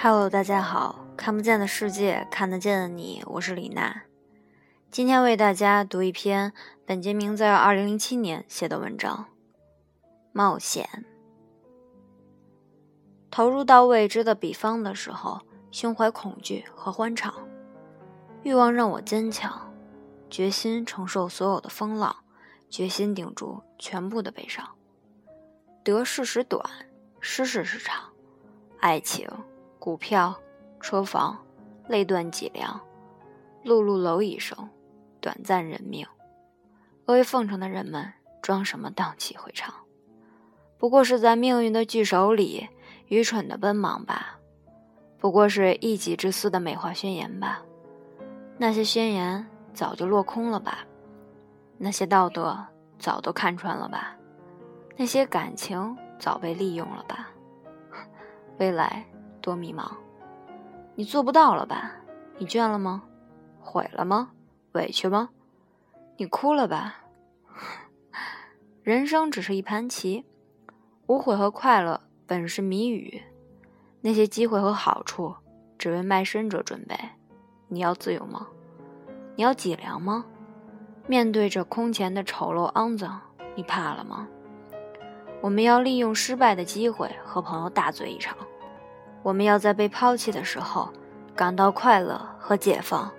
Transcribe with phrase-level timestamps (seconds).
[0.00, 4.02] Hello，大家好，看不见的世界，看得见的你，我是李娜。
[4.92, 6.52] 今天为大家读一篇
[6.86, 9.26] 本杰明在二零零七年写的文章
[10.30, 10.88] 《冒险》。
[13.28, 15.40] 投入到未知的彼方的时候，
[15.72, 17.34] 胸怀恐惧和欢畅，
[18.44, 19.74] 欲望让我坚强，
[20.30, 22.14] 决心承受所有的风浪，
[22.70, 24.64] 决心顶住全部的悲伤。
[25.82, 26.64] 得势时短，
[27.18, 28.12] 失势时长，
[28.78, 29.28] 爱情、
[29.78, 30.34] 股票、
[30.80, 31.38] 车房，
[31.86, 32.80] 泪断脊梁，
[33.64, 34.68] 碌碌蝼蚁生，
[35.20, 36.06] 短暂人命。
[37.06, 39.72] 阿谀奉承的人们装什么荡气回肠？
[40.76, 42.68] 不过是在命运的巨手里
[43.06, 44.38] 愚蠢的奔忙吧，
[45.18, 47.62] 不过是一己之私的美化宣言吧。
[48.58, 50.78] 那些宣言早就落空了吧？
[51.78, 52.58] 那些道德
[52.98, 54.16] 早都看穿了吧？
[54.96, 57.30] 那些感情早被利用了吧？
[58.58, 59.06] 未来
[59.40, 59.90] 多迷茫，
[60.94, 61.92] 你做不到了吧？
[62.36, 63.02] 你倦了吗？
[63.60, 64.30] 毁了吗？
[64.72, 65.30] 委屈吗？
[66.16, 66.96] 你哭了吧？
[68.82, 70.24] 人生只是一盘棋，
[71.06, 73.22] 无悔和快乐本是谜语，
[74.00, 75.34] 那些机会和好处
[75.76, 76.96] 只为卖身者准备。
[77.68, 78.46] 你要自由吗？
[79.36, 80.24] 你要脊梁吗？
[81.06, 83.20] 面对着空前的丑陋肮脏，
[83.54, 84.28] 你怕了吗？
[85.40, 88.36] 我们要利用失败的机会和朋友大醉一场，
[89.28, 90.88] 我们要在被抛弃的时候
[91.36, 93.12] 感到快乐和解放，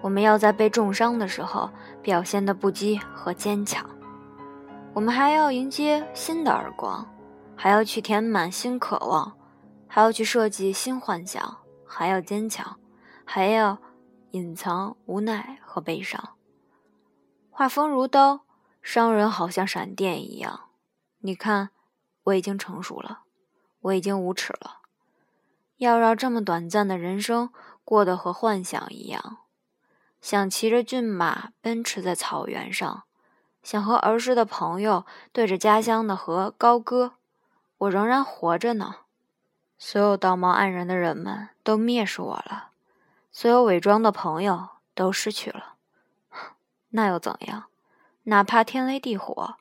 [0.00, 1.68] 我们要在被重伤的时候
[2.00, 3.84] 表现的不羁和坚强，
[4.94, 7.04] 我们还要迎接新的耳光，
[7.56, 9.36] 还要去填满新渴望，
[9.88, 12.78] 还要去设计新幻想，还要坚强，
[13.24, 13.78] 还要
[14.30, 16.36] 隐藏无奈和悲伤。
[17.50, 18.42] 画风如刀，
[18.80, 20.68] 伤人好像闪电一样。
[21.22, 21.70] 你看，
[22.22, 23.22] 我已经成熟了，
[23.80, 24.77] 我已经无耻了。
[25.78, 27.50] 要让这么短暂的人生
[27.84, 29.38] 过得和幻想一样，
[30.20, 33.04] 想骑着骏马奔驰在草原上，
[33.62, 37.14] 想和儿时的朋友对着家乡的河高歌。
[37.78, 38.96] 我仍然活着呢。
[39.78, 42.70] 所有道貌岸然的人们都蔑视我了，
[43.30, 45.74] 所有伪装的朋友都失去了。
[46.90, 47.64] 那又怎样？
[48.24, 49.56] 哪怕天雷地火，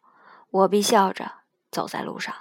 [0.50, 1.34] 我必笑着。
[1.70, 2.34] 走在路上。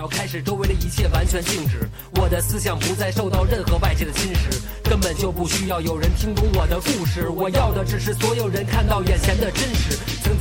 [0.00, 7.28] 要开始，周围的一切完全静止，我的思想不再受到任何外界的侵蚀，根本就不需要有人听懂我的故事。
[7.28, 9.98] 我要的只是所有人看到眼前的真实。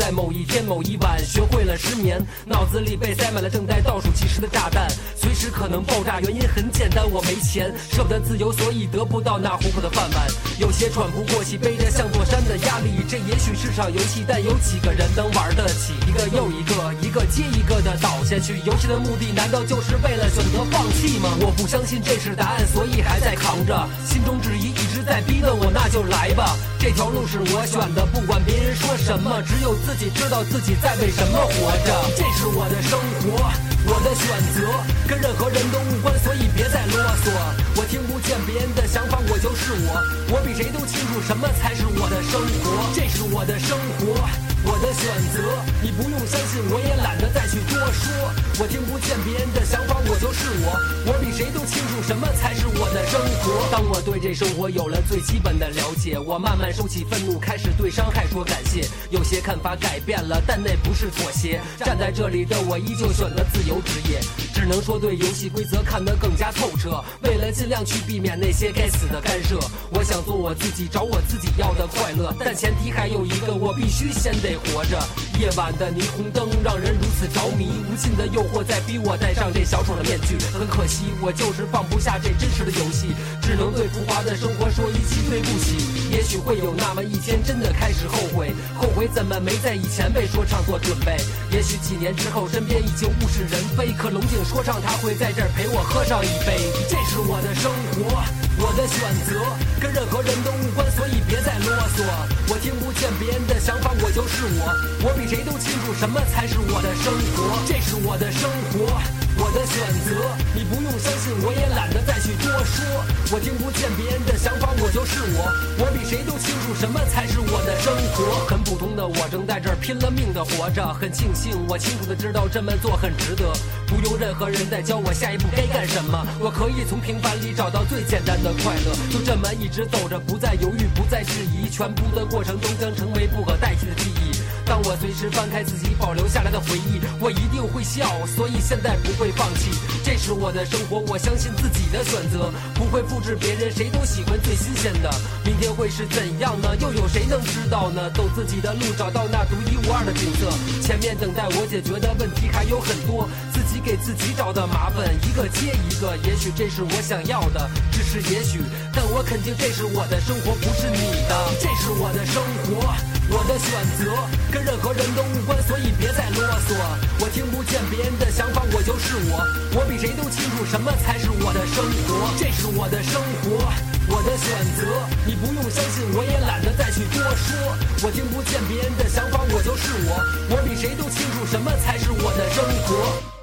[0.09, 6.19] 在某一天某一晚学会了失眠，脑子里被塞满了正在倒数计时的炸弹，随时可能爆炸。
[6.21, 10.27] 原因很简单，我没钱，舍不得自由，所以得不到那糊口的饭碗。
[10.57, 15.93] 有些喘不过气，背着像座山的压力，这也许是场游戏，但有几个人能玩得起？
[16.07, 18.57] 一个又一个，一个接一个的倒下去。
[18.65, 19.31] 游戏的目的。
[19.31, 21.29] 难道就是为了选择放弃吗？
[21.41, 23.87] 我不相信这是答案，所以还在扛着。
[24.09, 24.73] 心中质疑
[25.09, 26.55] 再逼问我，那就来吧。
[26.77, 31.89] 这条路是我选的，不管别人说什么，只有自己知道自己在为什么活着。
[32.15, 33.49] 这是我的生活，
[33.89, 34.69] 我的选择，
[35.09, 37.33] 跟任何人都无关，所以别再啰嗦。
[37.75, 39.97] 我听不见别人的想法，我就是我，
[40.29, 42.93] 我比谁都清楚什么才是我的生活。
[42.93, 44.29] 这是我的生活。
[44.65, 48.11] 我的选择，你不用相信，我也懒得再去多说。
[48.59, 50.75] 我听不见别人的想法，我就是我，
[51.07, 53.69] 我比谁都清楚什么才是我的生活。
[53.71, 58.85] 当我对这生活有了最基本的了解，我慢慢收起愤怒，开始对伤害说感谢。
[59.09, 61.61] 有些看法改变了，但那不是妥协。
[61.77, 64.19] 站在这里的我依旧选择自由职业，
[64.53, 67.01] 只能说对游戏规则看得更加透彻。
[67.23, 69.57] 为了尽量去避免那些该死的干涉，
[69.91, 72.35] 我想做我自己，找我自己要的快乐。
[72.43, 74.49] 但前提还有一个，我必须先得。
[74.65, 74.99] 活着，
[75.39, 80.37] 夜晚的霓虹灯让人如此着迷，无尽的诱惑在逼我戴上这小丑的面具。
[80.53, 85.77] 很可惜，我就是放不下这真实的游戏，只能对浮华的生活说一句对不起。
[86.11, 91.17] 也许会有那么一天，真的开始后悔，后悔怎么没在以前为说唱做准备。
[91.51, 96.57] 也许几年之后，身边已经物是人非，可龙井说唱他会在这儿陪我喝上一杯。
[96.89, 98.48] 这是我的生活。
[98.61, 99.39] 我的选择
[99.79, 102.03] 跟任何人都无关，所以别再啰嗦。
[102.49, 107.57] 我听不见别人的想法，我就是我，我比谁都清楚什么才是我的生活。
[107.65, 108.99] 这是我的生活，
[109.41, 110.19] 我的选择，
[110.53, 112.83] 你不用相信，我也懒得再去多说。
[113.31, 115.47] 我听不见别人的想法，我就是我。
[115.79, 118.45] 我比谁都清楚什么才是我的生活。
[118.47, 123.47] 很普通的我正在这儿拼了命的活着，很庆幸我清楚的知道这么做很值得，
[123.87, 126.19] 不用任何人再教我下一步该干什么。
[126.39, 134.35] 我可以从平凡里找到最简单的快乐，就这么一直走着，不再犹豫，不再质疑，全部的过程都将成为不可代替的记忆。
[134.69, 139.71] 当我随时翻开自己保留下来的回忆，我一定会笑，所以现在不会放弃。
[140.03, 145.09] 这是我的生活，我相信自己的选择，不会复制别人，谁都喜欢最新鲜的。
[145.43, 146.69] 明天会是怎样呢？
[146.79, 148.11] 又有谁能知道呢？
[148.11, 150.53] 走自己的路，找到那独一无二的景色。
[150.85, 156.15] 前面等待我解决的问题还有很多，自己给自己找的麻烦一个接一个。
[156.17, 158.61] 也许这是我想要的，只是也许，
[159.11, 161.33] 我肯定这是我的生活，不是你的。
[161.59, 162.93] 这是我的生活。
[163.29, 164.09] 我的选择
[164.51, 166.73] 跟任何人都无关，所以别再啰嗦。
[167.21, 169.41] 我听不见别人的想法，我就是我。
[169.77, 173.69] 我比谁都清楚什么才是我的生活，这是我的生活，
[174.09, 174.85] 我的选择。
[175.25, 177.77] 你不用相信，我也懒得再去多说。
[178.01, 180.21] 我听不见别人的想法，我就是我。
[180.49, 183.38] 我比谁都清楚什么才是我的生活。